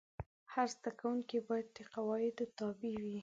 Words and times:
هر 0.53 0.67
زده 0.75 0.91
کوونکی 0.99 1.37
باید 1.49 1.67
د 1.75 1.77
قواعدو 1.93 2.45
تابع 2.57 2.93
وای. 3.01 3.19